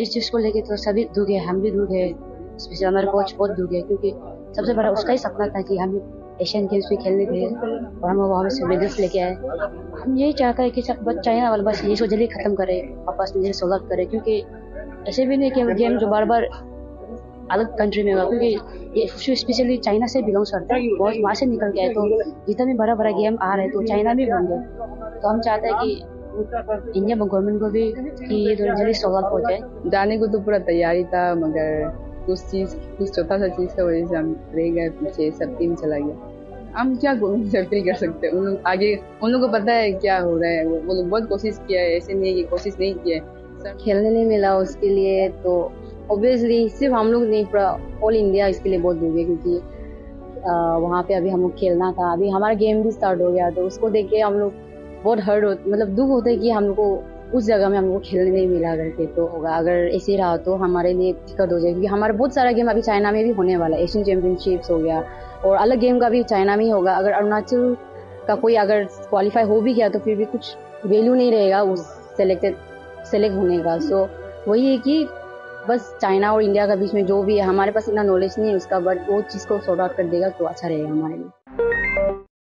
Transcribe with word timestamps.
इस 0.00 0.12
चीज़ 0.12 0.30
को 0.32 0.38
लेके 0.38 0.60
तो 0.62 0.76
सभी 0.78 1.04
दुख 1.16 1.30
हम 1.46 1.60
भी 1.60 1.70
दुख 1.70 1.90
है 1.90 2.08
स्पेशली 2.58 2.86
हमारे 2.86 3.06
कोच 3.06 3.34
बहुत 3.38 3.50
दुख 3.56 3.72
है, 3.72 3.80
क्योंकि 3.82 4.10
सबसे 4.56 4.74
बड़ा 4.74 4.90
उसका 4.90 5.12
ही 5.12 5.18
सपना 5.18 5.46
था 5.48 5.60
कि 5.62 5.76
हम 5.78 6.00
एशियन 6.42 6.66
गेम्स 6.66 6.86
भी 6.90 6.96
खेलने 6.96 7.26
थे 7.26 7.44
और 7.46 8.08
हम 8.10 8.16
वहाँ 8.18 8.48
से 8.50 8.66
मेडल्स 8.66 8.98
लेके 9.00 9.20
आए। 9.20 9.34
हम 10.00 10.16
यही 10.18 10.32
चाहते 10.32 10.62
हैं 10.62 10.72
कि 10.72 10.82
सब 10.82 11.02
बस 11.04 11.18
चाइना 11.24 11.50
वाला 11.50 11.62
बस 11.64 11.84
ये 11.84 11.96
को 11.96 12.06
जल्दी 12.06 12.26
खत्म 12.28 12.54
करे 12.54 12.80
आपस 13.08 13.32
में 13.36 13.42
जल्दी 13.42 13.52
सॉल्व 13.52 13.88
करे, 13.88 14.04
क्योंकि 14.06 14.42
ऐसे 15.08 15.26
भी 15.26 15.36
नहीं 15.36 15.50
कि 15.50 15.62
गेम 15.74 15.98
जो 15.98 16.06
बार 16.06 16.24
बार 16.24 16.48
अलग 17.50 17.76
कंट्री 17.78 18.02
में 18.02 18.12
होगा 18.12 18.24
क्योंकि 18.28 19.00
ये 19.00 19.06
स्पेशली 19.36 19.76
चाइना 19.78 20.06
से 20.06 20.22
बिलोंग्स 20.22 20.50
करता 20.50 20.74
है, 20.74 20.88
बहुत 20.98 21.14
वहाँ 21.22 21.34
से 21.34 21.46
निकल 21.46 21.70
गया 21.70 21.84
है 21.84 21.92
तो 21.94 22.22
जितना 22.46 22.66
भी 22.66 22.74
बड़ा 22.74 22.94
बड़ा 22.94 23.10
गेम 23.12 23.38
आ 23.42 23.54
रहे 23.54 23.64
हैं 23.64 23.72
तो 23.72 23.82
चाइना 23.86 24.14
में 24.14 24.24
होंगे। 24.30 24.58
तो 25.20 25.28
हम 25.28 25.40
चाहते 25.40 25.68
हैं 25.68 25.76
कि 25.78 26.02
इंडिया 26.40 27.16
में 27.16 27.26
गवर्नमेंट 27.26 27.60
को 27.60 27.68
भी 27.70 27.82
कि 27.92 28.34
ये 28.36 28.54
थोड़ी 28.56 28.70
जल्दी 28.70 28.94
सॉल्व 28.94 29.26
हो 29.26 29.40
जाए 29.40 29.60
जाने 29.86 30.18
को 30.18 30.26
तो 30.26 30.40
पूरा 30.40 30.58
तैयारी 30.66 31.04
था, 31.04 31.34
मगर 31.36 31.92
कुछ 32.26 32.40
चीज़ 32.40 32.74
कुछ 32.98 33.14
छोटा 33.14 33.38
सा 33.38 33.48
चीज़ 33.48 33.70
की 33.70 33.82
वजह 33.82 34.06
से 34.06 34.16
हम 34.16 34.36
रह 34.54 34.70
गए, 34.70 34.88
पीछे 35.00 35.30
सब 35.32 35.56
टीम 35.58 35.74
चला 35.74 35.98
गया। 35.98 36.28
हम 36.76 36.94
क्या 36.96 37.14
फील 37.14 37.84
कर 37.84 37.94
सकते? 37.94 38.26
हैं 38.26 38.34
उन 38.34 38.44
लोग 38.44 38.58
आगे, 38.66 38.94
उन 39.22 39.30
लोगों 39.30 39.46
को 39.46 39.52
पता 39.52 39.72
है 39.72 39.90
क्या 39.94 40.18
हो 40.20 40.36
रहा 40.38 40.50
है। 40.50 40.66
वो 40.66 40.94
लोग 40.94 41.08
बहुत 41.08 41.28
कोशिश 41.28 41.58
किया 41.68 41.80
है, 41.82 41.96
ऐसे 41.96 42.14
नहीं 42.14 42.30
है 42.30 42.34
कि 42.34 42.42
कोशिश 42.50 42.76
नहीं 42.80 42.94
किया 42.94 43.16
है। 43.16 43.74
खेलने 43.76 44.10
नहीं 44.10 44.26
मिला 44.26 44.56
उसके 44.56 44.88
लिए 44.88 45.28
तो 45.42 45.60
ऑब्वियसली 46.10 46.68
सिर्फ़ 46.70 46.94
हम 46.94 47.12
लोग 47.12 47.22
नहीं, 47.24 47.44
पूरा 47.46 47.78
ऑल 48.04 48.16
इंडिया 48.16 48.46
इसके 48.46 48.68
लिए 48.68 48.78
बहुत 48.78 48.96
डूबे 48.96 49.24
क्योंकि 49.24 49.60
वहाँ 50.82 51.02
पे 51.08 51.14
अभी 51.14 51.30
हम 51.30 51.40
लोग 51.42 51.54
खेलना 51.56 51.90
था। 51.92 52.12
अभी 52.12 52.28
हमारा 52.30 52.54
गेम 52.54 52.82
भी 52.82 52.90
स्टार्ट 52.90 53.20
हो 53.20 53.30
गया 53.32 53.50
तो 53.50 53.62
उसको 53.62 53.88
देख 53.90 54.08
के 54.10 54.20
हम 54.20 54.34
लोग 54.34 54.52
बहुत 55.04 55.18
हर्ट 55.20 55.44
हो 55.44 55.50
मतलब 55.50 55.88
दुख 55.88 56.08
होता 56.08 56.30
है 56.30 56.36
कि 56.36 56.50
हम 56.50 56.64
लोग 56.64 56.76
को 56.76 57.36
उस 57.36 57.44
जगह 57.44 57.68
में 57.68 57.76
हमको 57.78 57.98
खेलने 57.98 58.30
नहीं 58.30 58.46
मिला 58.46 58.74
करके 58.76 59.06
तो 59.06 59.26
होगा। 59.26 59.50
अगर 59.50 59.88
ऐसे 59.94 60.16
रहा 60.16 60.36
तो 60.36 60.54
हमारे 60.54 60.92
लिए 60.92 61.12
दिक्कत 61.12 61.52
हो 61.52 61.58
जाएगी। 61.58 61.72
क्योंकि 61.72 61.86
हमारे 61.86 62.12
बहुत 62.12 62.34
सारा 62.34 62.52
गेम 62.52 62.70
अभी 62.70 62.82
चाइना 62.82 63.12
में 63.12 63.22
भी 63.24 63.30
होने 63.30 63.56
वाला 63.56 63.76
है। 63.76 63.82
एशियन 63.82 64.04
चैंपियनशिप्स 64.04 64.70
हो 64.70 64.78
गया 64.78 65.04
और 65.44 65.56
अलग 65.56 65.78
गेम 65.78 65.98
का 66.00 66.08
भी 66.08 66.22
चाइना 66.24 66.56
में 66.56 66.64
ही 66.64 66.70
होगा। 66.70 66.94
अगर 66.94 67.12
अरुणाचल 67.12 67.76
का 68.26 68.34
कोई 68.34 68.54
अगर 68.56 68.84
क्वालिफाई 68.84 69.44
हो 69.44 69.60
भी 69.60 69.74
गया 69.74 69.88
तो 69.88 69.98
फिर 69.98 70.16
भी 70.16 70.24
कुछ 70.26 70.54
वैल्यू 70.86 71.14
नहीं 71.14 71.30
रहेगा 71.32 71.62
उस 71.62 71.86
सेलेक्टेड 72.16 72.56
सेलेक्ट 73.10 73.36
होने 73.36 73.58
का। 73.58 73.78
सो 73.78 74.06
वही 74.48 74.66
है 74.66 74.76
कि 74.78 75.04
बस 75.68 75.94
चाइना 76.00 76.32
और 76.32 76.42
इंडिया 76.42 76.66
का 76.66 76.74
बीच 76.76 76.94
में 76.94 77.04
जो 77.06 77.22
भी 77.22 77.36
है, 77.38 77.44
हमारे 77.44 77.72
पास 77.72 77.88
इतना 77.88 78.02
नॉलेज 78.02 78.34
नहीं 78.38 78.50
है 78.50 78.56
उसका 78.56 78.80
बट 78.80 79.10
वो 79.10 79.20
चीज़ 79.22 79.46
को 79.46 79.58
सॉर्ट 79.58 79.80
आउट 79.80 79.94
कर 79.96 80.06
देगा 80.06 80.28
तो 80.28 80.44
अच्छा 80.44 80.68
रहेगा 80.68 80.88
हमारे 80.88 81.16
लिए। 81.16 81.39